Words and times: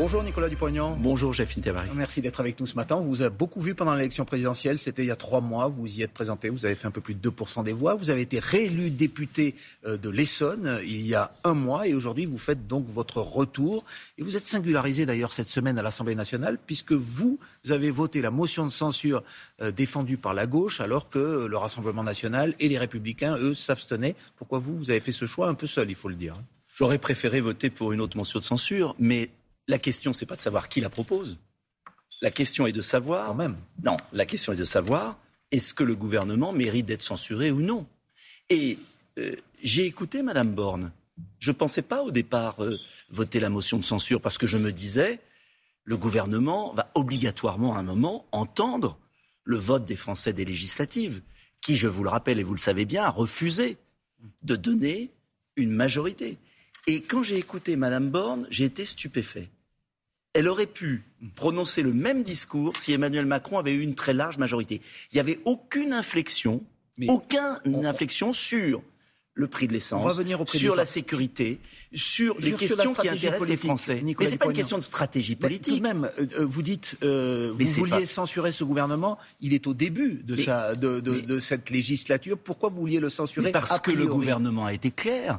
Bonjour 0.00 0.22
Nicolas 0.22 0.48
Dupognan. 0.48 0.96
Bonjour 0.98 1.34
Jeff 1.34 1.58
Intervary. 1.58 1.90
Merci 1.94 2.22
d'être 2.22 2.40
avec 2.40 2.58
nous 2.58 2.64
ce 2.64 2.74
matin. 2.74 2.96
On 2.96 3.02
vous 3.02 3.20
a 3.20 3.28
beaucoup 3.28 3.60
vu 3.60 3.74
pendant 3.74 3.94
l'élection 3.94 4.24
présidentielle. 4.24 4.78
C'était 4.78 5.02
il 5.02 5.08
y 5.08 5.10
a 5.10 5.16
trois 5.16 5.42
mois. 5.42 5.68
Vous 5.68 5.86
y 5.86 6.00
êtes 6.00 6.14
présenté. 6.14 6.48
Vous 6.48 6.64
avez 6.64 6.74
fait 6.74 6.86
un 6.86 6.90
peu 6.90 7.02
plus 7.02 7.14
de 7.14 7.30
2% 7.30 7.64
des 7.64 7.74
voix. 7.74 7.96
Vous 7.96 8.08
avez 8.08 8.22
été 8.22 8.38
réélu 8.38 8.88
député 8.88 9.54
euh, 9.84 9.98
de 9.98 10.08
l'Essonne 10.08 10.66
euh, 10.66 10.82
il 10.82 11.06
y 11.06 11.14
a 11.14 11.32
un 11.44 11.52
mois. 11.52 11.86
Et 11.86 11.92
aujourd'hui, 11.92 12.24
vous 12.24 12.38
faites 12.38 12.66
donc 12.66 12.88
votre 12.88 13.18
retour. 13.20 13.84
Et 14.16 14.22
vous 14.22 14.38
êtes 14.38 14.46
singularisé 14.46 15.04
d'ailleurs 15.04 15.34
cette 15.34 15.50
semaine 15.50 15.78
à 15.78 15.82
l'Assemblée 15.82 16.14
nationale 16.14 16.56
puisque 16.66 16.92
vous 16.92 17.38
avez 17.68 17.90
voté 17.90 18.22
la 18.22 18.30
motion 18.30 18.64
de 18.64 18.72
censure 18.72 19.22
euh, 19.60 19.70
défendue 19.70 20.16
par 20.16 20.32
la 20.32 20.46
gauche 20.46 20.80
alors 20.80 21.10
que 21.10 21.46
le 21.46 21.56
Rassemblement 21.58 22.04
national 22.04 22.54
et 22.58 22.68
les 22.68 22.78
Républicains, 22.78 23.36
eux, 23.36 23.52
s'abstenaient. 23.52 24.16
Pourquoi 24.38 24.60
vous, 24.60 24.78
vous 24.78 24.90
avez 24.90 25.00
fait 25.00 25.12
ce 25.12 25.26
choix 25.26 25.48
un 25.48 25.54
peu 25.54 25.66
seul, 25.66 25.90
il 25.90 25.94
faut 25.94 26.08
le 26.08 26.14
dire 26.14 26.40
J'aurais 26.74 26.96
préféré 26.96 27.42
voter 27.42 27.68
pour 27.68 27.92
une 27.92 28.00
autre 28.00 28.16
motion 28.16 28.38
de 28.38 28.44
censure, 28.44 28.96
mais 28.98 29.28
la 29.70 29.78
question, 29.78 30.12
c'est 30.12 30.26
pas 30.26 30.34
de 30.34 30.40
savoir 30.40 30.68
qui 30.68 30.80
la 30.80 30.90
propose. 30.90 31.38
La 32.22 32.32
question 32.32 32.66
est 32.66 32.72
de 32.72 32.82
savoir. 32.82 33.28
Quand 33.28 33.34
même. 33.36 33.56
Non, 33.84 33.96
la 34.12 34.26
question 34.26 34.52
est 34.52 34.56
de 34.56 34.64
savoir 34.64 35.16
est-ce 35.52 35.72
que 35.72 35.84
le 35.84 35.94
gouvernement 35.94 36.52
mérite 36.52 36.86
d'être 36.86 37.02
censuré 37.02 37.52
ou 37.52 37.60
non? 37.60 37.86
Et 38.50 38.78
euh, 39.18 39.36
j'ai 39.62 39.86
écouté 39.86 40.22
Madame 40.22 40.52
Borne. 40.52 40.90
Je 41.38 41.52
ne 41.52 41.56
pensais 41.56 41.82
pas 41.82 42.02
au 42.02 42.10
départ 42.10 42.62
euh, 42.64 42.76
voter 43.10 43.38
la 43.38 43.48
motion 43.48 43.78
de 43.78 43.84
censure 43.84 44.20
parce 44.20 44.38
que 44.38 44.48
je 44.48 44.58
me 44.58 44.72
disais 44.72 45.20
le 45.84 45.96
gouvernement 45.96 46.72
va 46.74 46.90
obligatoirement 46.94 47.76
à 47.76 47.78
un 47.78 47.84
moment 47.84 48.26
entendre 48.32 48.98
le 49.44 49.56
vote 49.56 49.84
des 49.84 49.96
Français 49.96 50.32
des 50.32 50.44
législatives, 50.44 51.22
qui, 51.60 51.76
je 51.76 51.86
vous 51.86 52.02
le 52.02 52.10
rappelle 52.10 52.40
et 52.40 52.44
vous 52.44 52.54
le 52.54 52.58
savez 52.58 52.84
bien, 52.84 53.04
a 53.04 53.10
refusé 53.10 53.76
de 54.42 54.56
donner 54.56 55.10
une 55.56 55.70
majorité. 55.70 56.38
Et 56.86 57.02
quand 57.02 57.22
j'ai 57.22 57.38
écouté 57.38 57.76
Madame 57.76 58.10
Borne, 58.10 58.46
j'ai 58.50 58.64
été 58.64 58.84
stupéfait 58.84 59.48
elle 60.34 60.48
aurait 60.48 60.66
pu 60.66 61.04
prononcer 61.34 61.82
le 61.82 61.92
même 61.92 62.22
discours 62.22 62.76
si 62.76 62.92
Emmanuel 62.92 63.26
Macron 63.26 63.58
avait 63.58 63.74
eu 63.74 63.80
une 63.80 63.94
très 63.94 64.14
large 64.14 64.38
majorité. 64.38 64.80
Il 65.12 65.16
n'y 65.16 65.20
avait 65.20 65.40
aucune 65.44 65.92
inflexion, 65.92 66.62
aucune 67.08 67.84
inflexion 67.84 68.32
sur 68.32 68.82
le 69.34 69.46
prix 69.46 69.68
de 69.68 69.72
l'essence, 69.72 70.20
sur 70.54 70.76
la 70.76 70.84
sécurité, 70.84 71.60
sur 71.94 72.36
les 72.40 72.52
questions 72.52 72.94
qui 72.94 73.08
intéressent 73.08 73.48
les 73.48 73.56
Français. 73.56 74.02
mais 74.04 74.26
ce 74.26 74.30
n'est 74.32 74.36
pas 74.36 74.46
une 74.46 74.52
question 74.52 74.76
de 74.76 74.82
stratégie 74.82 75.36
politique. 75.36 75.72
tout 75.74 75.78
de 75.78 75.82
même, 75.82 76.10
euh, 76.18 76.26
euh, 76.38 76.44
vous 76.44 76.62
dites, 76.62 76.96
euh, 77.02 77.52
vous 77.56 77.66
vouliez 77.66 78.06
censurer 78.06 78.52
ce 78.52 78.64
gouvernement, 78.64 79.18
il 79.40 79.54
est 79.54 79.66
au 79.66 79.74
début 79.74 80.22
de, 80.24 80.36
de, 80.74 81.40
cette 81.40 81.70
législature. 81.70 82.38
Pourquoi 82.38 82.68
vous 82.68 82.80
vouliez 82.80 83.00
le 83.00 83.08
censurer 83.08 83.50
Parce 83.50 83.80
que 83.80 83.90
le 83.90 84.06
gouvernement 84.06 84.66
a 84.66 84.74
été 84.74 84.90
clair. 84.90 85.38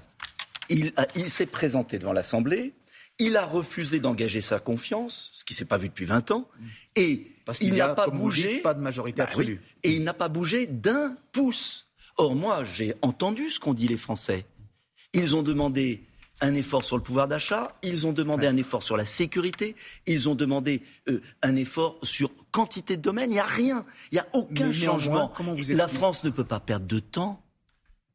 il 0.70 0.94
s'est 1.28 1.46
présenté 1.46 2.00
devant 2.00 2.14
l'Assemblée 2.14 2.74
il 3.22 3.38
a 3.38 3.46
refusé 3.46 4.00
d'engager 4.00 4.42
sa 4.42 4.60
confiance, 4.60 5.30
ce 5.34 5.46
qui 5.46 5.54
ne 5.54 5.58
s'est 5.58 5.66
pas 5.66 5.78
vu 5.78 5.90
depuis 5.90 6.06
20 6.06 6.32
ans, 6.32 6.50
et 6.96 7.32
il 7.62 7.76
n'a 7.76 7.90
pas 7.90 8.08
bougé. 8.08 8.60
pas 8.60 8.74
de 8.74 8.82
majorité 8.82 9.18
bah 9.18 9.26
absolue. 9.26 9.62
et 9.84 9.92
il 9.92 10.04
n'a 10.04 10.14
pas 10.14 10.28
bougé 10.28 10.66
d'un 10.66 11.16
pouce. 11.32 11.88
Or, 12.18 12.36
moi, 12.36 12.64
j'ai 12.64 12.96
entendu 13.02 13.50
ce 13.50 13.60
qu'ont 13.60 13.76
dit 13.76 13.88
les 13.88 13.98
Français. 13.98 14.46
Ils 15.14 15.36
ont 15.36 15.44
demandé 15.44 16.04
un 16.42 16.56
effort 16.56 16.84
sur 16.84 16.98
le 16.98 17.04
pouvoir 17.04 17.28
d'achat, 17.28 17.76
ils 17.84 18.08
ont 18.08 18.12
demandé 18.12 18.48
un 18.48 18.58
effort 18.58 18.82
sur 18.82 18.98
la 18.98 19.06
sécurité, 19.06 19.76
ils 20.08 20.28
ont 20.28 20.34
demandé 20.34 20.82
euh, 21.08 21.22
un 21.44 21.56
effort 21.56 22.00
sur 22.02 22.32
quantité 22.52 22.98
de 22.98 23.02
domaines. 23.04 23.30
Il 23.30 23.34
n'y 23.34 23.40
a 23.40 23.46
rien, 23.46 23.86
il 24.12 24.16
n'y 24.16 24.20
a 24.20 24.28
aucun 24.34 24.74
changement. 24.74 25.32
la 25.70 25.88
France 25.88 26.24
ne 26.24 26.32
peut 26.32 26.44
pas 26.44 26.60
perdre 26.60 26.88
de 26.88 26.98
temps 26.98 27.44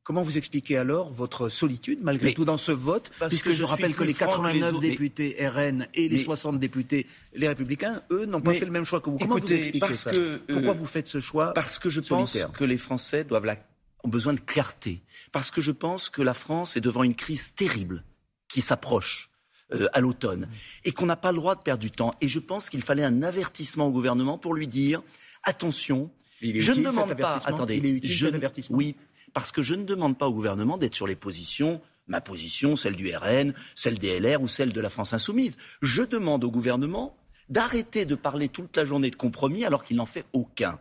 Comment 0.07 0.23
vous 0.23 0.39
expliquez 0.39 0.77
alors 0.77 1.11
votre 1.11 1.49
solitude, 1.49 1.99
malgré 2.01 2.33
tout, 2.33 2.45
dans 2.45 2.59
ce 2.59 2.71
vote 2.71 3.11
Puisque 3.27 3.51
je, 3.51 3.65
rappelle 3.65 3.93
que 3.93 4.05
les 4.05 4.15
89 4.15 4.79
députés 4.79 5.37
RN 5.41 5.89
et 5.95 6.09
les 6.09 6.19
60 6.19 6.61
députés, 6.61 7.09
les 7.35 7.49
Républicains, 7.49 8.03
eux, 8.13 8.25
n'ont 8.25 8.41
pas 8.41 8.55
fait 8.55 8.65
le 8.65 8.71
même 8.71 8.85
choix 8.85 9.01
que 9.01 9.11
vous. 9.11 9.19
Comment 9.19 9.35
vous 9.35 9.53
expliquez 9.53 9.95
ça 9.95 10.13
que, 10.13 10.37
Pourquoi 10.37 10.71
euh, 10.71 10.75
vous 10.75 10.87
faites 10.87 11.09
ce 11.09 11.19
choix 11.19 11.53
Parce 11.55 11.81
que 11.81 11.91
je 11.91 12.01
pense 12.01 12.39
que 12.55 12.63
les 12.63 12.79
Français 12.79 13.25
doivent 13.25 13.57
ont 14.05 14.09
besoin 14.09 14.33
de 14.33 14.39
clarté. 14.39 15.03
Parce 15.33 15.51
que 15.51 15.61
je 15.61 15.73
pense 15.73 16.09
que 16.09 16.23
la 16.23 16.35
France 16.35 16.77
est 16.77 16.81
devant 16.81 17.03
une 17.03 17.17
crise 17.17 17.55
terrible 17.55 18.05
qui 18.47 18.61
s'approche. 18.61 19.31
Euh, 19.73 19.89
à 19.93 19.99
l'automne, 19.99 20.49
et 20.85 20.93
qu'on 20.93 21.07
n'a 21.07 21.17
pas 21.17 21.33
le 21.33 21.39
droit 21.39 21.57
de 21.57 21.61
perdre 21.61 21.83
du 21.83 21.91
temps. 21.91 22.15
Et 22.21 22.29
je 22.29 22.39
pense 22.39 22.71
qu'il 22.71 22.83
fallait 22.83 23.03
un 23.03 23.25
avertissement 23.25 23.89
au 23.89 23.91
gouvernement 23.91 24.39
pour 24.39 24.55
lui 24.55 24.69
dire 24.69 25.03
attention, 25.43 26.13
je 26.41 26.73
ne 26.73 26.85
demande 26.85 27.17
pas. 27.17 27.41
Attendez, 27.45 27.79
il 27.79 27.87
est 27.87 27.91
utile 27.91 28.11
je, 28.13 28.27
avertissement. 28.29 28.77
Oui, 28.77 28.95
parce 29.37 29.53
que 29.53 29.63
je 29.63 29.75
ne 29.75 29.85
demande 29.85 30.17
pas 30.17 30.29
au 30.29 30.33
gouvernement 30.33 30.79
d'être 30.79 30.95
sur 30.95 31.07
les 31.07 31.15
positions, 31.15 31.83
ma 32.07 32.23
position, 32.23 32.75
celle 32.75 32.97
du 32.97 33.15
RN, 33.15 33.53
celle 33.75 33.99
des 33.99 34.19
LR 34.19 34.41
ou 34.41 34.49
celle 34.49 34.73
de 34.73 34.81
la 34.81 34.89
France 34.89 35.13
insoumise. 35.13 35.59
Je 35.83 36.03
demande 36.03 36.43
au 36.43 36.51
gouvernement 36.51 37.15
d'arrêter 37.51 38.07
de 38.07 38.15
parler 38.15 38.49
toute 38.49 38.75
la 38.79 38.87
journée 38.87 39.11
de 39.11 39.17
compromis 39.17 39.67
alors 39.67 39.85
qu'il 39.85 39.99
n'en 39.99 40.07
fait 40.07 40.25
aucun. 40.33 40.79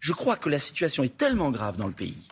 Je 0.00 0.14
crois 0.14 0.36
que 0.36 0.48
la 0.48 0.58
situation 0.58 1.02
est 1.02 1.14
tellement 1.14 1.50
grave 1.50 1.76
dans 1.76 1.86
le 1.86 1.92
pays 1.92 2.26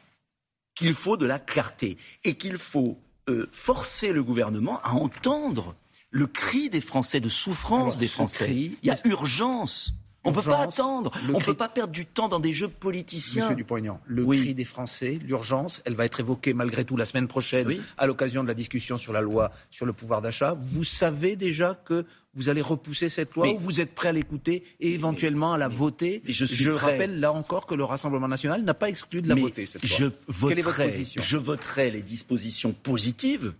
qu'il 0.75 0.95
faut 0.95 1.19
de 1.19 1.27
la 1.27 1.39
clarté 1.39 1.99
et 2.25 2.33
qu'il 2.37 2.57
faut 2.57 2.99
euh, 3.29 3.47
forcer 3.53 4.15
le 4.15 4.23
gouvernement 4.23 4.81
à 4.83 4.93
entendre 4.93 5.77
le 6.11 6.27
cri 6.29 6.71
des 6.71 6.81
Français, 6.81 7.21
de 7.21 7.29
souffrance 7.29 7.99
des 7.99 8.09
Français. 8.09 8.51
Il 8.55 8.79
y 8.83 8.91
a 8.91 8.97
urgence. 9.05 9.93
On 10.25 10.31
ne 10.31 10.34
peut 10.37 10.43
pas 10.43 10.60
attendre. 10.60 11.10
On 11.33 11.38
ne 11.38 11.44
peut 11.44 11.55
pas 11.55 11.69
perdre 11.69 11.93
du 11.93 12.06
temps 12.06 12.28
dans 12.28 12.41
des 12.41 12.53
jeux 12.53 12.69
politiciens. 12.69 13.43
Monsieur 13.43 13.56
Dupont-Aignan, 13.56 14.00
le 14.06 14.25
cri 14.25 14.55
des 14.55 14.65
Français, 14.65 15.19
l'urgence, 15.22 15.83
elle 15.84 15.94
va 15.94 16.05
être 16.05 16.21
évoquée 16.21 16.55
malgré 16.55 16.84
tout 16.84 16.97
la 16.97 17.06
semaine 17.06 17.28
prochaine 17.28 17.77
à 17.99 18.06
l'occasion 18.06 18.43
de 18.43 18.49
la 18.49 18.55
discussion 18.55 18.99
sur 18.99 19.12
la 19.12 19.21
loi 19.21 19.50
sur 19.71 19.87
le 19.87 19.93
pouvoir 19.93 20.22
d'achat. 20.22 20.55
Vous 20.59 20.84
savez 20.84 21.37
déjà 21.37 21.75
que 21.84 22.05
vous 22.34 22.49
allez 22.49 22.62
repousser 22.62 23.09
cette 23.09 23.34
loi 23.34 23.49
ou 23.49 23.59
vous 23.59 23.81
êtes 23.81 23.94
prêt 23.94 24.09
à 24.09 24.12
l'écouter 24.12 24.65
et 24.81 24.93
éventuellement 24.93 25.53
à 25.53 25.59
la 25.59 25.69
voter? 25.69 26.22
Je, 26.27 26.71
rappelle 26.71 27.21
là 27.21 27.32
encore 27.32 27.66
que 27.66 27.75
le 27.75 27.84
Rassemblement 27.84 28.28
national 28.28 28.62
n'a 28.62 28.75
pas 28.75 28.88
exclu 28.88 29.22
de 29.22 29.28
la 29.28 29.34
voter 29.34 29.66
cette 29.66 29.82
loi. 29.82 29.91
Je 29.99 30.47
Quelle 30.49 30.59
est 30.59 30.62
votre 30.62 30.84
position? 30.84 31.22
Je 31.22 31.37
voterai 31.37 31.91
les 31.91 32.03
dispositions 32.03 32.72
positives 32.72 33.55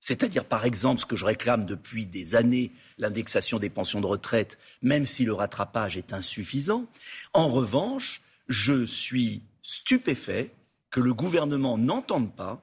c'est-à-dire, 0.00 0.46
par 0.46 0.64
exemple, 0.64 1.00
ce 1.00 1.06
que 1.06 1.16
je 1.16 1.26
réclame 1.26 1.66
depuis 1.66 2.06
des 2.06 2.34
années, 2.34 2.72
l'indexation 2.98 3.58
des 3.58 3.68
pensions 3.68 4.00
de 4.00 4.06
retraite, 4.06 4.58
même 4.82 5.04
si 5.04 5.24
le 5.24 5.34
rattrapage 5.34 5.98
est 5.98 6.14
insuffisant. 6.14 6.86
En 7.34 7.48
revanche, 7.48 8.22
je 8.48 8.86
suis 8.86 9.42
stupéfait 9.62 10.52
que 10.90 11.00
le 11.00 11.12
gouvernement 11.12 11.76
n'entende 11.76 12.34
pas 12.34 12.62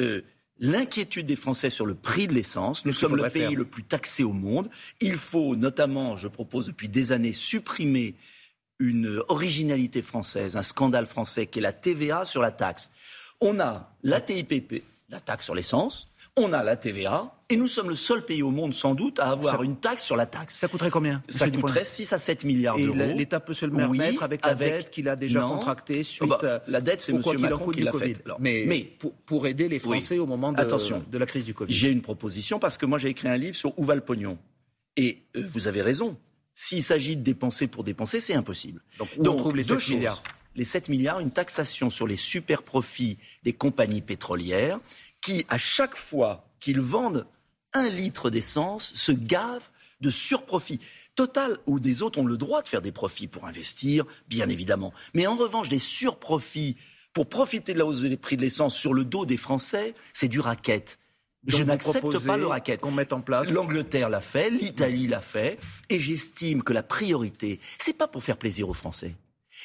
euh, 0.00 0.22
l'inquiétude 0.58 1.26
des 1.26 1.36
Français 1.36 1.70
sur 1.70 1.84
le 1.84 1.94
prix 1.94 2.26
de 2.26 2.32
l'essence. 2.32 2.86
Nous 2.86 2.92
sommes 2.92 3.16
le 3.16 3.28
pays 3.28 3.54
le 3.54 3.66
plus 3.66 3.84
taxé 3.84 4.24
au 4.24 4.32
monde. 4.32 4.70
Il 5.00 5.16
faut 5.16 5.54
notamment, 5.56 6.16
je 6.16 6.26
propose 6.26 6.66
depuis 6.66 6.88
des 6.88 7.12
années, 7.12 7.34
supprimer 7.34 8.14
une 8.78 9.22
originalité 9.28 10.02
française, 10.02 10.56
un 10.56 10.62
scandale 10.62 11.06
français 11.06 11.46
qui 11.46 11.58
est 11.58 11.62
la 11.62 11.72
TVA 11.72 12.24
sur 12.24 12.40
la 12.42 12.50
taxe. 12.50 12.90
On 13.40 13.60
a 13.60 13.94
la 14.02 14.20
TIPP, 14.20 14.82
la 15.10 15.20
taxe 15.20 15.44
sur 15.44 15.54
l'essence, 15.54 16.08
on 16.36 16.52
a 16.52 16.62
la 16.62 16.76
TVA, 16.76 17.30
et 17.50 17.56
nous 17.56 17.66
sommes 17.66 17.90
le 17.90 17.94
seul 17.94 18.24
pays 18.24 18.42
au 18.42 18.50
monde, 18.50 18.72
sans 18.72 18.94
doute, 18.94 19.18
à 19.18 19.32
avoir 19.32 19.62
une 19.62 19.76
taxe 19.76 20.04
sur 20.04 20.16
la 20.16 20.24
taxe. 20.24 20.56
Ça 20.56 20.68
coûterait 20.68 20.90
combien 20.90 21.22
Ça 21.28 21.50
coûterait 21.50 21.84
6 21.84 22.14
à 22.14 22.18
7 22.18 22.44
milliards 22.44 22.78
d'euros. 22.78 22.98
Et 22.98 23.14
l'État 23.14 23.40
peut 23.40 23.52
se 23.52 23.66
le 23.66 23.72
permettre 23.72 24.22
avec 24.22 24.44
la 24.44 24.54
dette 24.54 24.90
qu'il 24.90 25.08
a 25.08 25.16
déjà 25.16 25.42
contractée 25.42 25.98
oh, 26.00 26.04
suite... 26.04 26.30
Bah, 26.40 26.62
la 26.66 26.80
dette, 26.80 27.02
c'est 27.02 27.12
M. 27.12 27.20
Macron 27.38 27.70
qui 27.70 27.82
l'a 27.82 27.92
faite. 27.92 28.24
Mais, 28.38 28.96
pour, 29.26 29.46
aider 29.46 29.68
les 29.68 29.78
Français 29.78 30.18
au 30.18 30.26
moment 30.26 30.52
de, 30.52 31.10
de 31.10 31.18
la 31.18 31.26
crise 31.26 31.44
du 31.44 31.52
Covid. 31.52 31.72
J'ai 31.72 31.90
une 31.90 32.02
proposition, 32.02 32.58
parce 32.58 32.78
que 32.78 32.86
moi 32.86 32.98
j'ai 32.98 33.08
écrit 33.08 33.28
un 33.28 33.36
livre 33.36 33.56
sur 33.56 33.78
où 33.78 33.84
va 33.84 33.94
le 33.94 34.00
pognon. 34.00 34.38
Et 34.96 35.22
euh, 35.36 35.44
vous 35.52 35.68
avez 35.68 35.82
raison. 35.82 36.16
S'il 36.54 36.82
s'agit 36.82 37.16
de 37.16 37.22
dépenser 37.22 37.66
pour 37.66 37.82
dépenser, 37.82 38.20
c'est 38.20 38.34
impossible. 38.34 38.82
Donc, 38.98 39.08
où 39.16 39.26
on 39.26 39.36
trouve 39.36 39.56
les 39.56 39.62
7 39.62 39.88
milliards 39.88 40.22
les 40.54 40.64
7 40.64 40.88
milliards, 40.88 41.20
une 41.20 41.30
taxation 41.30 41.90
sur 41.90 42.06
les 42.06 42.16
super 42.16 42.62
profits 42.62 43.18
des 43.42 43.52
compagnies 43.52 44.02
pétrolières 44.02 44.78
qui, 45.22 45.46
à 45.48 45.58
chaque 45.58 45.96
fois 45.96 46.44
qu'ils 46.60 46.80
vendent 46.80 47.26
un 47.72 47.88
litre 47.88 48.28
d'essence, 48.28 48.92
se 48.94 49.12
gavent 49.12 49.70
de 50.00 50.10
surprofit. 50.10 50.80
Total 51.14 51.58
ou 51.66 51.80
des 51.80 52.02
autres 52.02 52.18
ont 52.18 52.26
le 52.26 52.36
droit 52.36 52.62
de 52.62 52.68
faire 52.68 52.82
des 52.82 52.92
profits 52.92 53.28
pour 53.28 53.46
investir, 53.46 54.04
bien 54.28 54.48
évidemment. 54.48 54.92
Mais 55.14 55.26
en 55.26 55.36
revanche, 55.36 55.68
des 55.68 55.78
surprofits 55.78 56.76
pour 57.12 57.28
profiter 57.28 57.74
de 57.74 57.78
la 57.78 57.86
hausse 57.86 58.00
des 58.00 58.16
prix 58.16 58.36
de 58.36 58.42
l'essence 58.42 58.76
sur 58.76 58.94
le 58.94 59.04
dos 59.04 59.26
des 59.26 59.36
Français, 59.36 59.94
c'est 60.12 60.28
du 60.28 60.40
racket. 60.40 60.98
Je 61.46 61.62
n'accepte 61.62 62.18
pas 62.24 62.36
le 62.36 62.46
racket. 62.46 62.80
Qu'on 62.80 62.92
mette 62.92 63.12
en 63.12 63.20
place. 63.20 63.50
L'Angleterre 63.50 64.08
l'a 64.08 64.20
fait, 64.20 64.48
l'Italie 64.50 65.08
l'a 65.08 65.20
fait, 65.20 65.58
et 65.88 66.00
j'estime 66.00 66.62
que 66.62 66.72
la 66.72 66.82
priorité, 66.82 67.60
c'est 67.78 67.96
pas 67.96 68.08
pour 68.08 68.22
faire 68.22 68.36
plaisir 68.36 68.68
aux 68.68 68.74
Français 68.74 69.14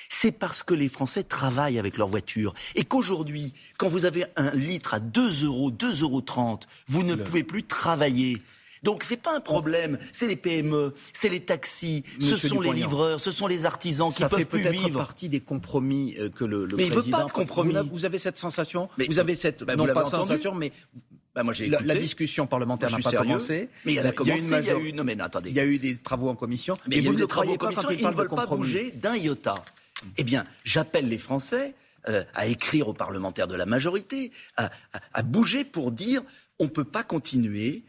c'est 0.10 0.32
parce 0.32 0.64
que 0.64 0.74
les 0.74 0.88
Français 0.88 1.24
travaillent 1.24 1.80
avec 1.80 1.98
leur 1.98 2.08
voiture. 2.08 2.54
Et 2.76 2.84
qu'aujourd'hui, 2.84 3.54
quand 3.78 3.88
vous 3.90 4.06
avez 4.06 4.26
un 4.36 4.52
litre 4.52 4.94
à 4.94 5.00
2 5.00 5.46
euros, 5.46 5.72
2,30 5.72 6.02
euros, 6.02 6.60
vous 6.88 7.04
ne 7.04 7.16
pouvez 7.16 7.44
plus 7.44 7.64
travailler. 7.64 8.42
Donc 8.84 9.04
c'est 9.04 9.22
pas 9.22 9.36
un 9.36 9.42
problème, 9.42 9.98
c'est 10.14 10.28
les 10.28 10.36
PME, 10.36 10.94
c'est 11.14 11.30
les 11.30 11.40
taxis, 11.40 12.04
ce 12.20 12.38
sont 12.38 12.62
les 12.62 12.74
livreurs, 12.74 13.20
ce 13.20 13.32
sont 13.32 13.48
les 13.48 13.66
artisans 13.66 14.12
qui 14.14 14.24
peuvent 14.24 14.46
plus 14.46 14.60
vivre. 14.60 14.70
Ça 14.70 14.72
fait 14.72 14.82
peut-être 14.82 14.98
partie 14.98 15.30
des 15.30 15.40
compromis 15.40 16.16
euh, 16.20 16.30
que 16.30 16.46
le, 16.46 16.66
le 16.66 16.78
mais 16.78 16.88
président. 16.88 17.02
il 17.02 17.06
veut 17.06 17.12
pas 17.12 17.24
de 17.26 17.32
compromis. 17.32 17.76
Vous, 17.92 18.06
avez 18.06 18.20
cette 18.20 18.38
sensation, 18.38 18.90
vous 19.08 19.20
avez 19.20 19.36
cette 19.36 19.64
bah, 19.64 19.76
non 19.76 19.88
pas 19.88 20.06
sensation, 20.06 20.54
mais 20.54 20.72
Bah, 21.38 21.44
moi, 21.44 21.54
la, 21.84 21.96
discussion 21.96 22.48
parlementaire 22.48 22.90
n'a 22.90 22.98
pas 22.98 23.12
sérieux. 23.12 23.28
commencé. 23.28 23.70
Mais 23.86 23.94
elle 23.94 24.08
a 24.08 24.10
Il 24.10 24.14
y 24.14 24.16
commencé, 24.16 24.44
il 24.44 24.66
y 24.66 24.70
a 24.72 24.80
eu... 24.80 24.94
Non, 24.94 25.04
mais 25.04 25.16
non, 25.16 25.26
attendez. 25.26 25.50
il 25.52 25.56
y 25.56 25.60
a 25.60 25.66
eu 25.66 25.78
des 25.78 25.96
travaux 25.96 26.30
en 26.30 26.36
commission. 26.36 26.78
Mais 26.88 26.98
il 26.98 27.04
y 27.04 27.06
vous 27.06 27.14
eu 27.14 27.16
ne 27.16 27.22
des 27.22 27.28
travaux 27.28 27.52
en 27.52 27.58
pas 27.58 27.66
commission, 27.66 27.84
quand 27.84 27.94
il 27.94 28.00
ils 28.02 28.08
ne 28.08 28.12
veulent 28.12 28.30
pas 28.30 28.48
bouger 28.48 28.92
d'un 28.92 29.16
iota. 29.16 29.64
Eh 30.18 30.24
bien, 30.24 30.46
j'appelle 30.64 31.08
les 31.08 31.18
Français 31.18 31.76
euh, 32.08 32.24
à 32.36 32.48
écrire 32.48 32.88
aux 32.88 32.94
parlementaires 32.94 33.48
de 33.48 33.56
la 33.56 33.66
majorité, 33.66 34.32
à, 34.56 34.70
bouger 35.24 35.64
pour 35.66 35.92
dire 35.92 36.24
on 36.60 36.66
ne 36.66 36.70
peut 36.70 36.84
pas 36.84 37.04
continuer 37.04 37.84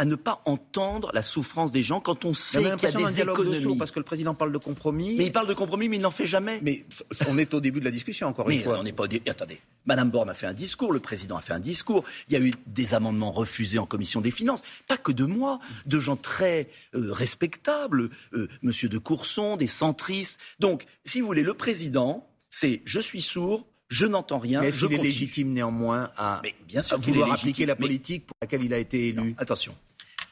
à 0.00 0.06
ne 0.06 0.14
pas 0.14 0.40
entendre 0.46 1.10
la 1.12 1.22
souffrance 1.22 1.72
des 1.72 1.82
gens 1.82 2.00
quand 2.00 2.24
on 2.24 2.32
sait 2.32 2.56
qu'il 2.56 2.66
y 2.68 2.70
a 2.70 2.76
des 3.06 3.12
dialogue 3.12 3.36
de 3.44 3.54
économies. 3.54 3.76
parce 3.76 3.90
que 3.90 3.98
le 3.98 4.04
président 4.06 4.34
parle 4.34 4.50
de 4.50 4.56
compromis. 4.56 5.14
Mais 5.18 5.26
il 5.26 5.32
parle 5.32 5.46
de 5.46 5.52
compromis, 5.52 5.90
mais 5.90 5.96
il 5.96 6.00
n'en 6.00 6.10
fait 6.10 6.24
jamais. 6.24 6.58
Mais 6.62 6.86
on 7.28 7.36
est 7.36 7.52
au 7.52 7.60
début 7.60 7.80
de 7.80 7.84
la 7.84 7.90
discussion, 7.90 8.26
encore 8.26 8.48
une 8.48 8.62
fois. 8.62 8.78
on 8.80 8.82
n'est 8.82 8.94
pas 8.94 9.04
au 9.04 9.08
Attendez, 9.28 9.60
Madame 9.84 10.10
Borne 10.10 10.30
a 10.30 10.34
fait 10.34 10.46
un 10.46 10.54
discours, 10.54 10.92
le 10.94 11.00
président 11.00 11.36
a 11.36 11.42
fait 11.42 11.52
un 11.52 11.60
discours. 11.60 12.04
Il 12.28 12.32
y 12.32 12.36
a 12.36 12.40
eu 12.40 12.54
des 12.66 12.94
amendements 12.94 13.30
refusés 13.30 13.78
en 13.78 13.84
commission 13.84 14.22
des 14.22 14.30
finances, 14.30 14.62
pas 14.88 14.96
que 14.96 15.12
de 15.12 15.26
moi, 15.26 15.58
de 15.84 16.00
gens 16.00 16.16
très 16.16 16.70
euh, 16.94 17.12
respectables, 17.12 18.08
euh, 18.32 18.48
Monsieur 18.62 18.88
de 18.88 18.96
Courson, 18.96 19.58
des 19.58 19.66
centristes. 19.66 20.40
Donc, 20.60 20.86
si 21.04 21.20
vous 21.20 21.26
voulez, 21.26 21.42
le 21.42 21.52
président, 21.52 22.26
c'est 22.48 22.80
je 22.86 23.00
suis 23.00 23.20
sourd, 23.20 23.66
je 23.88 24.06
n'entends 24.06 24.38
rien, 24.38 24.60
Mais 24.60 24.70
je 24.70 24.78
est 24.78 24.88
continue. 24.88 25.02
légitime 25.02 25.52
néanmoins 25.52 26.10
à, 26.16 26.40
Mais 26.44 26.54
bien 26.66 26.80
sûr 26.80 26.96
à 26.96 27.00
est 27.00 27.04
vouloir 27.04 27.28
légitime. 27.28 27.48
appliquer 27.50 27.66
la 27.66 27.74
Mais- 27.74 27.80
politique 27.80 28.26
pour 28.26 28.36
laquelle 28.40 28.62
il 28.62 28.72
a 28.72 28.78
été 28.78 29.08
élu 29.08 29.30
Non, 29.30 29.34
attention. 29.36 29.74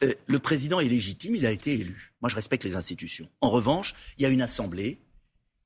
Euh, 0.02 0.14
le 0.26 0.38
président 0.38 0.80
est 0.80 0.88
légitime, 0.88 1.34
il 1.34 1.46
a 1.46 1.50
été 1.50 1.72
élu. 1.72 2.12
Moi, 2.20 2.28
je 2.28 2.34
respecte 2.34 2.64
les 2.64 2.76
institutions. 2.76 3.28
En 3.40 3.50
revanche, 3.50 3.94
il 4.16 4.22
y 4.22 4.26
a 4.26 4.28
une 4.28 4.42
assemblée 4.42 4.98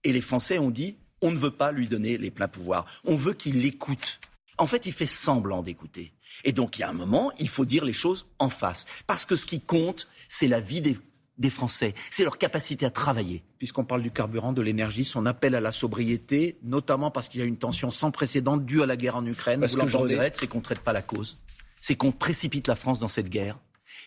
et 0.04 0.12
les 0.12 0.20
Français 0.20 0.58
ont 0.58 0.70
dit 0.70 0.96
on 1.22 1.30
ne 1.30 1.36
veut 1.36 1.52
pas 1.52 1.72
lui 1.72 1.88
donner 1.88 2.18
les 2.18 2.30
pleins 2.30 2.48
pouvoirs. 2.48 2.84
On 3.04 3.16
veut 3.16 3.32
qu'il 3.32 3.60
l'écoute. 3.60 4.20
En 4.58 4.66
fait, 4.66 4.86
il 4.86 4.92
fait 4.92 5.06
semblant 5.06 5.62
d'écouter. 5.62 6.12
Et 6.44 6.52
donc, 6.52 6.78
il 6.78 6.80
y 6.80 6.84
a 6.84 6.90
un 6.90 6.94
moment, 6.94 7.30
il 7.38 7.48
faut 7.48 7.64
dire 7.64 7.84
les 7.84 7.92
choses 7.92 8.26
en 8.38 8.48
face. 8.48 8.86
Parce 9.06 9.24
que 9.24 9.36
ce 9.36 9.46
qui 9.46 9.60
compte, 9.60 10.08
c'est 10.28 10.48
la 10.48 10.60
vie 10.60 10.80
des, 10.80 10.98
des 11.38 11.50
Français, 11.50 11.94
c'est 12.10 12.24
leur 12.24 12.38
capacité 12.38 12.84
à 12.84 12.90
travailler. 12.90 13.42
Puisqu'on 13.58 13.84
parle 13.84 14.02
du 14.02 14.10
carburant, 14.10 14.52
de 14.52 14.62
l'énergie, 14.62 15.04
son 15.04 15.26
appel 15.26 15.54
à 15.54 15.60
la 15.60 15.72
sobriété, 15.72 16.58
notamment 16.62 17.10
parce 17.10 17.28
qu'il 17.28 17.40
y 17.40 17.44
a 17.44 17.46
une 17.46 17.56
tension 17.56 17.90
sans 17.90 18.10
précédent 18.10 18.56
due 18.56 18.82
à 18.82 18.86
la 18.86 18.96
guerre 18.96 19.16
en 19.16 19.24
Ukraine. 19.24 19.60
Parce 19.60 19.74
Vous 19.74 19.80
que 19.80 19.88
je 19.88 19.96
regrette, 19.96 20.36
c'est 20.36 20.46
qu'on 20.46 20.58
ne 20.58 20.64
traite 20.64 20.80
pas 20.80 20.92
la 20.92 21.02
cause. 21.02 21.38
C'est 21.80 21.94
qu'on 21.94 22.12
précipite 22.12 22.66
la 22.66 22.76
France 22.76 22.98
dans 22.98 23.08
cette 23.08 23.28
guerre. 23.28 23.58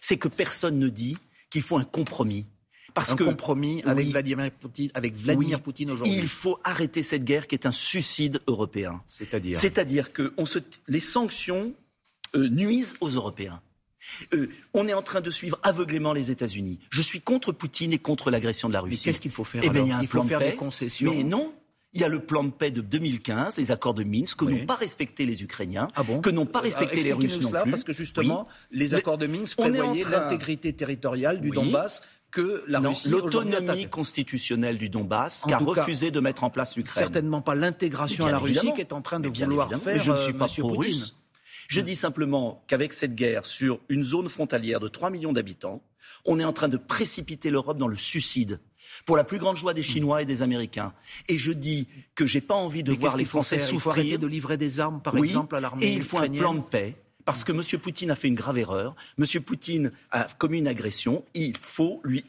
C'est 0.01 0.17
que 0.17 0.27
personne 0.27 0.79
ne 0.79 0.89
dit 0.89 1.17
qu'il 1.49 1.61
faut 1.61 1.77
un 1.77 1.83
compromis. 1.83 2.45
Parce 2.93 3.11
un 3.11 3.15
que 3.17 3.23
compromis 3.25 3.83
avec 3.83 4.05
Oui. 4.05 4.11
Vladimir 4.11 4.51
Poutine, 4.51 4.89
avec 4.93 5.15
Vladimir 5.15 5.57
Oui. 5.57 5.63
Poutine 5.63 5.91
aujourd'hui. 5.91 6.15
Il 6.15 6.27
faut 6.27 6.59
arrêter 6.63 7.03
cette 7.03 7.25
guerre 7.25 7.45
qui 7.47 7.55
est 7.55 7.65
un 7.65 7.73
suicide 7.73 8.39
européen. 8.47 9.01
C'est-à-dire 9.05 9.59
C'est-à-dire 9.59 10.13
que 10.13 10.33
on 10.37 10.45
se, 10.45 10.59
les 10.87 11.01
sanctions 11.01 11.73
euh, 12.35 12.47
nuisent 12.47 12.95
aux 13.01 13.09
Européens. 13.09 13.61
Euh, 14.33 14.49
on 14.73 14.87
est 14.87 14.93
en 14.93 15.01
train 15.01 15.19
de 15.19 15.29
suivre 15.31 15.59
aveuglément 15.63 16.13
les 16.13 16.31
États-Unis. 16.31 16.79
Je 16.91 17.01
suis 17.01 17.19
contre 17.21 17.51
Poutine 17.51 17.91
et 17.91 17.97
contre 17.97 18.29
l'agression 18.31 18.69
de 18.69 18.73
la 18.73 18.81
Mais 18.83 18.89
Russie. 18.91 19.03
qu'est-ce 19.05 19.19
qu'il 19.19 19.31
faut 19.31 19.43
faire 19.43 19.61
Eh 19.65 19.69
alors 19.69 19.85
il 19.85 19.89
y 19.89 19.91
a 19.91 19.97
un 19.97 20.01
Il 20.01 20.07
faut 20.07 20.21
de 20.23 20.27
faire 20.27 20.39
paix. 20.39 20.51
des 20.51 20.55
concessions. 20.55 21.13
Mais 21.13 21.23
non. 21.23 21.53
Il 21.95 22.01
y 22.01 22.03
a 22.03 22.09
le 22.09 22.19
plan 22.19 22.44
de 22.44 22.51
paix 22.51 22.71
de 22.71 22.81
2015, 22.81 23.57
les 23.57 23.71
accords 23.71 23.94
de 23.94 24.03
Minsk, 24.03 24.38
que 24.39 24.45
Oui. 24.45 24.59
n'ont 24.59 24.65
pas 24.65 24.75
respecté 24.75 25.25
les 25.25 25.42
Ukrainiens, 25.44 25.88
Ah 25.95 26.03
bon 26.03 26.19
que 26.19 26.30
n'ont 26.30 26.45
pas 26.45 26.59
Euh, 26.59 26.63
respecté 26.63 27.00
les 27.01 27.13
Russes 27.13 27.39
non 27.39 27.50
cela, 27.50 27.62
plus. 27.62 27.71
Parce 27.71 27.83
que 27.86 27.94
justement, 27.94 28.47
les 28.69 28.88
Les- 28.88 28.94
accords 28.95 29.18
de 29.18 29.27
Minsk 29.27 29.57
prévoyaient 29.57 30.01
train- 30.01 30.19
l'intégrité 30.24 30.74
territoriale 30.74 31.39
du 31.39 31.50
Oui. 31.50 31.56
Donbass 31.56 32.01
que 32.31 32.63
la 32.68 32.81
Non, 32.81 32.89
Russie 32.89 33.07
l'autonomie 33.09 33.88
constitutionnelle 33.88 34.77
du 34.77 34.89
Donbass, 34.89 35.44
qu'a 35.47 35.57
refusé 35.57 36.12
de 36.12 36.19
mettre 36.19 36.44
en 36.44 36.50
place 36.50 36.75
l'Ukraine. 36.75 37.01
Certainement 37.03 37.42
pas 37.42 37.56
l'intégration 37.56 38.25
à 38.25 38.31
la 38.31 38.39
Russie 38.39 38.74
qui 38.75 38.81
est 38.81 38.92
en 38.92 39.01
train 39.01 39.21
de 39.21 39.30
vouloir 39.30 39.68
évidemment. 39.68 39.81
faire 39.83 39.94
Mais 39.95 40.00
je 40.01 40.12
ne 40.12 40.18
euh, 40.18 40.19
suis 40.21 40.33
pas 40.33 40.47
Poutine. 40.47 40.63
pro-russe. 40.65 41.15
Je 41.69 41.80
dis 41.80 41.95
simplement 41.95 42.62
qu'avec 42.68 42.92
cette 42.94 43.15
guerre 43.15 43.45
sur 43.45 43.80
une 43.88 44.03
zone 44.03 44.27
frontalière 44.27 44.81
de 44.81 44.89
3 44.89 45.09
millions 45.12 45.31
d'habitants, 45.31 45.81
on 46.25 46.39
est 46.39 46.44
en 46.44 46.51
train 46.53 46.68
de 46.68 46.77
précipiter 46.77 47.50
l'Europe 47.50 47.77
dans 47.77 47.88
le 47.88 47.95
suicide. 47.95 48.59
Pour 49.05 49.17
la 49.17 49.23
plus 49.23 49.37
grande 49.37 49.57
joie 49.57 49.73
des 49.73 49.83
Chinois 49.83 50.21
et 50.21 50.25
des 50.25 50.41
Américains. 50.41 50.93
Et 51.27 51.37
je 51.37 51.51
dis 51.51 51.87
que 52.15 52.25
j'ai 52.25 52.41
pas 52.41 52.55
envie 52.55 52.83
de 52.83 52.91
Mais 52.91 52.97
voir 52.97 53.17
les 53.17 53.25
faut 53.25 53.37
Français 53.41 53.57
Il 53.57 53.61
faut 53.61 53.79
souffrir. 53.79 54.19
de 54.19 54.27
livrer 54.27 54.57
des 54.57 54.79
armes, 54.79 55.01
par 55.01 55.13
Oui, 55.13 55.27
exemple, 55.27 55.55
à 55.55 55.59
l'armée 55.59 55.85
Et 55.85 55.93
il 55.93 56.03
faut 56.03 56.17
un 56.17 56.29
plan 56.29 56.53
de 56.53 56.61
paix. 56.61 56.95
Parce 57.25 57.43
que 57.43 57.51
M. 57.51 57.61
Poutine 57.81 58.11
a 58.11 58.15
fait 58.15 58.27
une 58.27 58.35
grave 58.35 58.57
erreur. 58.57 58.95
M. 59.17 59.25
Poutine 59.41 59.91
a 60.11 60.25
commis 60.37 60.59
une 60.59 60.67
agression. 60.67 61.23
Il 61.33 61.57
faut 61.57 62.01
lui 62.03 62.23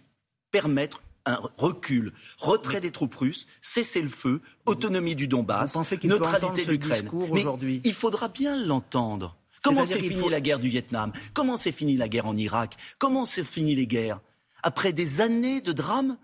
permettre 0.50 1.02
un 1.26 1.40
recul, 1.58 2.12
retrait 2.38 2.80
des 2.80 2.92
troupes 2.92 3.14
russes, 3.16 3.46
cesser 3.60 4.00
le 4.00 4.08
feu, 4.08 4.40
autonomie 4.64 5.16
du 5.16 5.26
Donbass, 5.26 5.74
neutralité 6.04 6.64
de 6.64 6.70
l'Ukraine. 6.70 7.10
Mais 7.32 7.44
il 7.84 7.92
faudra 7.94 8.28
bien 8.28 8.56
l'entendre. 8.64 9.36
Comment 9.62 9.84
s'est 9.84 10.00
faut- 10.10 10.28
la 10.28 10.40
guerre 10.40 10.60
du 10.60 10.68
Vietnam? 10.68 11.12
Comment 11.34 11.56
s'est 11.56 11.72
finie 11.72 11.96
la 11.96 12.08
guerre 12.08 12.26
en 12.26 12.36
Irak? 12.36 12.76
Comment 12.98 13.26
s'est 13.26 13.42
fini 13.42 13.74
les 13.74 13.88
guerres? 13.88 14.20
Après 14.62 14.92
des 14.92 15.20
années 15.20 15.60
de 15.60 15.72
drames 15.72 16.16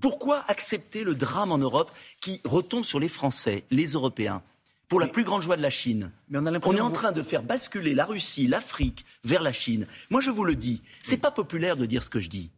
Pourquoi 0.00 0.42
accepter 0.48 1.04
le 1.04 1.14
drame 1.14 1.52
en 1.52 1.58
Europe 1.58 1.90
qui 2.20 2.40
retombe 2.44 2.84
sur 2.84 3.00
les 3.00 3.08
Français, 3.08 3.64
les 3.70 3.86
Européens 3.92 4.42
pour 4.88 5.00
la 5.00 5.06
Mais- 5.06 5.12
plus 5.12 5.24
grande 5.24 5.42
joie 5.42 5.56
de 5.56 5.62
la 5.62 5.70
Chine. 5.70 6.12
Mais 6.28 6.38
on 6.38 6.46
a 6.46 6.50
On 6.50 6.52
l'impression 6.52 6.78
est 6.78 6.80
en 6.82 6.88
vous- 6.88 6.92
train 6.94 7.12
de 7.12 7.22
faire 7.22 7.42
basculer 7.42 7.94
la 7.94 8.04
Russie, 8.04 8.46
l'Afrique 8.46 9.04
vers 9.24 9.42
la 9.42 9.52
Chine. 9.52 9.86
Moi, 10.10 10.20
je 10.20 10.30
vous 10.30 10.44
le 10.44 10.54
dis, 10.54 10.82
c'est 11.02 11.16
pas 11.16 11.30
populaire 11.30 11.76
de 11.76 11.86
dire 11.86 12.02
ce 12.02 12.10
que 12.10 12.20
je 12.20 12.28
dis. 12.28 12.50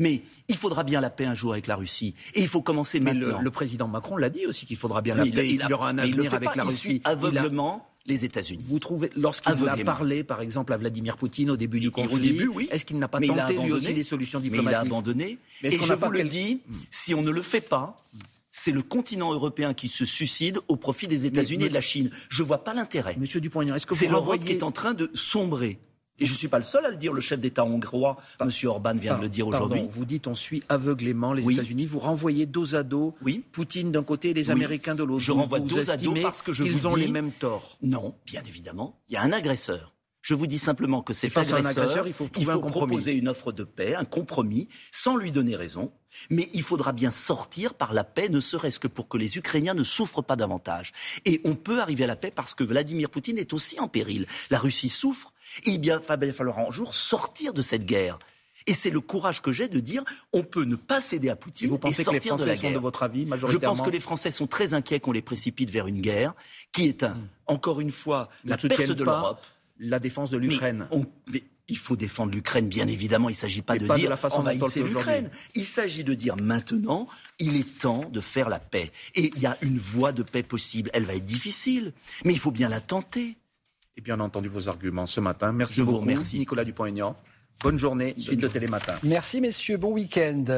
Mais 0.00 0.22
il 0.46 0.56
faudra 0.56 0.84
bien 0.84 1.00
la 1.00 1.10
paix 1.10 1.24
un 1.24 1.34
jour 1.34 1.52
avec 1.52 1.66
la 1.66 1.74
Russie. 1.76 2.14
Et 2.34 2.40
il 2.40 2.48
faut 2.48 2.62
commencer 2.62 3.00
Mais 3.00 3.14
le, 3.14 3.26
maintenant. 3.26 3.42
le 3.42 3.50
président 3.50 3.88
Macron 3.88 4.16
l'a 4.16 4.30
dit 4.30 4.46
aussi 4.46 4.64
qu'il 4.66 4.76
faudra 4.76 5.02
bien 5.02 5.14
Mais 5.14 5.20
la 5.22 5.26
il- 5.26 5.34
paix, 5.34 5.48
il 5.48 5.60
y 5.68 5.72
aura 5.72 5.88
un 5.88 5.92
le 5.94 6.02
avenir 6.02 6.30
fait 6.30 6.36
avec 6.36 6.48
pas, 6.50 6.54
la 6.56 6.64
Russie. 6.64 7.00
aveuglement 7.04 7.88
les 8.08 8.24
États-Unis. 8.24 8.64
Vous 8.66 8.78
trouvez, 8.78 9.10
lorsqu'il 9.16 9.52
a 9.68 9.76
parlé, 9.76 10.24
par 10.24 10.40
exemple, 10.40 10.72
à 10.72 10.76
Vladimir 10.76 11.16
Poutine 11.16 11.50
au 11.50 11.56
début 11.56 11.78
du 11.78 11.86
Et 11.86 11.88
au 11.88 11.92
conflit, 11.92 12.20
début, 12.32 12.48
oui. 12.48 12.68
est-ce 12.70 12.84
qu'il 12.84 12.98
n'a 12.98 13.08
pas 13.08 13.20
Mais 13.20 13.28
tenté 13.28 13.56
lui 13.58 13.72
aussi 13.72 13.92
des 13.94 14.02
solutions 14.02 14.40
Mais 14.40 14.48
il 14.48 14.54
a 14.54 14.56
diplomatiques 14.56 14.86
abandonné. 14.86 15.38
Mais 15.62 15.68
Et 15.74 15.78
je 15.80 15.92
vous 15.92 16.10
le 16.10 16.24
dis, 16.24 16.60
si 16.90 17.14
on 17.14 17.22
ne 17.22 17.30
le 17.30 17.42
fait 17.42 17.60
pas, 17.60 18.02
c'est 18.50 18.72
le 18.72 18.82
continent 18.82 19.32
européen 19.32 19.74
qui 19.74 19.88
se 19.88 20.04
suicide 20.04 20.58
au 20.68 20.76
profit 20.76 21.06
des 21.06 21.26
États-Unis 21.26 21.64
et 21.66 21.68
de 21.68 21.74
la 21.74 21.80
Chine. 21.80 22.10
Je 22.30 22.42
vois 22.42 22.64
pas 22.64 22.74
l'intérêt. 22.74 23.14
Monsieur 23.18 23.40
Dupont-Aignan, 23.40 23.74
est-ce 23.76 23.86
que 23.86 23.94
C'est 23.94 24.06
vous 24.06 24.12
l'Europe 24.12 24.30
renvoyez... 24.30 24.44
qui 24.52 24.58
est 24.58 24.62
en 24.64 24.72
train 24.72 24.94
de 24.94 25.10
sombrer. 25.14 25.78
Et 26.20 26.26
je 26.26 26.32
ne 26.32 26.36
suis 26.36 26.48
pas 26.48 26.58
le 26.58 26.64
seul 26.64 26.84
à 26.84 26.90
le 26.90 26.96
dire. 26.96 27.12
Le 27.12 27.20
chef 27.20 27.40
d'État 27.40 27.64
hongrois, 27.64 28.16
M. 28.40 28.50
Orban, 28.64 28.94
vient 28.94 29.16
de 29.16 29.22
le 29.22 29.28
dire 29.28 29.46
aujourd'hui. 29.48 29.82
Vous 29.90 30.04
dites 30.04 30.26
on 30.26 30.34
suit 30.34 30.62
aveuglément 30.68 31.32
les 31.32 31.44
Oui. 31.44 31.54
États-Unis. 31.54 31.86
Vous 31.86 31.98
renvoyez 32.00 32.46
dos 32.46 32.74
à 32.74 32.82
dos 32.82 33.14
Oui. 33.22 33.44
Poutine 33.52 33.92
d'un 33.92 34.02
côté 34.02 34.30
et 34.30 34.34
les 34.34 34.46
Oui. 34.46 34.52
Américains 34.52 34.94
de 34.94 35.04
l'autre. 35.04 35.20
Je 35.20 35.32
Vous- 35.32 35.38
renvoie 35.38 35.58
vous 35.60 35.66
dos 35.68 35.90
à 35.90 35.96
dos 35.96 36.14
parce 36.22 36.42
que 36.42 36.52
je 36.52 36.62
qu'ils 36.64 36.72
vous 36.72 36.86
ont 36.86 36.94
dis- 36.96 37.06
les 37.06 37.12
mêmes 37.12 37.32
torts. 37.32 37.76
Non, 37.82 38.14
bien 38.26 38.42
évidemment. 38.46 38.98
Il 39.08 39.14
y 39.14 39.16
a 39.16 39.22
un 39.22 39.32
agresseur. 39.32 39.94
Je 40.20 40.34
vous 40.34 40.46
dis 40.48 40.58
simplement 40.58 41.00
que 41.00 41.14
face 41.14 41.52
à 41.52 41.56
un 41.58 41.64
agresseur, 41.64 42.06
il 42.06 42.12
faut 42.12 42.28
un 42.50 42.58
proposer 42.58 43.12
une 43.14 43.28
offre 43.28 43.52
de 43.52 43.62
paix, 43.64 43.94
un 43.94 44.04
compromis, 44.04 44.68
sans 44.90 45.16
lui 45.16 45.30
donner 45.32 45.54
raison. 45.56 45.92
Mais 46.28 46.50
il 46.52 46.62
faudra 46.62 46.92
bien 46.92 47.12
sortir 47.12 47.74
par 47.74 47.94
la 47.94 48.02
paix, 48.02 48.28
ne 48.28 48.40
serait-ce 48.40 48.80
que 48.80 48.88
pour 48.88 49.08
que 49.08 49.16
les 49.16 49.38
Ukrainiens 49.38 49.74
ne 49.74 49.84
souffrent 49.84 50.22
pas 50.22 50.34
davantage. 50.36 50.92
Et 51.24 51.40
on 51.44 51.54
peut 51.54 51.80
arriver 51.80 52.04
à 52.04 52.08
la 52.08 52.16
paix 52.16 52.32
parce 52.34 52.54
que 52.54 52.64
Vladimir 52.64 53.08
Poutine 53.08 53.38
est 53.38 53.52
aussi 53.52 53.78
en 53.78 53.86
péril. 53.88 54.26
La 54.50 54.58
Russie 54.58 54.88
souffre. 54.88 55.32
Il 55.64 55.78
bien- 55.78 56.00
va 56.06 56.16
bien 56.16 56.32
falloir 56.32 56.58
un 56.58 56.70
jour 56.70 56.94
sortir 56.94 57.52
de 57.52 57.62
cette 57.62 57.84
guerre. 57.84 58.18
Et 58.66 58.74
c'est 58.74 58.90
le 58.90 59.00
courage 59.00 59.40
que 59.40 59.50
j'ai 59.50 59.68
de 59.68 59.80
dire 59.80 60.04
on 60.32 60.42
peut 60.42 60.64
ne 60.64 60.76
pas 60.76 61.00
céder 61.00 61.30
à 61.30 61.32
Et 61.32 61.36
Poutine 61.36 61.68
vous 61.68 61.76
et, 61.76 61.78
pensez 61.78 62.04
que 62.04 62.10
les 62.10 62.20
de 62.20 62.24
Français 62.24 62.46
la 62.46 62.56
sont 62.56 62.70
de 62.70 62.78
votre 62.78 63.02
avis 63.02 63.24
Je 63.24 63.28
majoritairement 63.28 63.76
pense 63.76 63.86
que 63.86 63.90
les 63.90 64.00
Français 64.00 64.30
sont 64.30 64.46
très 64.46 64.74
inquiets 64.74 65.00
qu'on 65.00 65.12
les 65.12 65.22
précipite 65.22 65.70
vers 65.70 65.86
une 65.86 66.00
guerre 66.02 66.34
qui 66.72 66.86
est, 66.86 67.02
un, 67.02 67.16
encore 67.46 67.80
une 67.80 67.90
fois, 67.92 68.28
Ils 68.44 68.50
la 68.50 68.56
perte 68.58 68.90
de 68.90 69.04
l'Europe. 69.04 69.42
La 69.78 70.00
défense 70.00 70.30
de 70.30 70.38
Mais 70.38 70.48
l'Ukraine. 70.48 70.86
on- 70.90 71.06
mais 71.28 71.44
il 71.68 71.78
faut 71.78 71.96
défendre 71.96 72.32
l'Ukraine, 72.32 72.68
bien 72.68 72.88
évidemment. 72.88 73.28
Il 73.28 73.32
ne 73.32 73.36
s'agit 73.38 73.62
pas 73.62 73.76
de 73.78 73.86
pas 73.86 73.94
de 73.94 74.00
dire 74.00 74.10
la 74.10 74.16
façon 74.16 74.38
envahissez 74.38 74.82
l'Ukraine. 74.82 75.30
Il 75.54 75.64
s'agit 75.64 76.02
de 76.04 76.14
dire 76.14 76.36
maintenant, 76.36 77.06
il 77.38 77.56
est 77.56 77.78
temps 77.78 78.04
de 78.12 78.20
faire 78.20 78.48
la 78.48 78.58
paix. 78.58 78.90
Et 79.14 79.30
il 79.34 79.40
y 79.40 79.46
a 79.46 79.56
une 79.62 79.78
voie 79.78 80.12
de 80.12 80.22
paix 80.24 80.42
possible. 80.42 80.90
Elle 80.92 81.04
va 81.04 81.14
être 81.14 81.24
difficile, 81.24 81.92
mais 82.24 82.32
il 82.34 82.38
faut 82.38 82.50
bien 82.50 82.68
la 82.68 82.80
tenter. 82.80 83.36
Et 83.98 84.00
bien 84.00 84.20
entendu 84.20 84.48
vos 84.48 84.68
arguments 84.68 85.06
ce 85.06 85.20
matin. 85.20 85.50
Merci 85.50 85.74
Je 85.74 85.82
vous 85.82 85.90
beaucoup, 85.90 86.02
remercie. 86.04 86.38
Nicolas 86.38 86.64
Dupont-Aignan. 86.64 87.16
Bonne 87.60 87.80
journée, 87.80 88.14
suite 88.16 88.38
de 88.38 88.46
Télématin. 88.46 88.94
Merci 89.02 89.40
messieurs, 89.40 89.76
bon 89.76 89.90
week-end. 89.92 90.44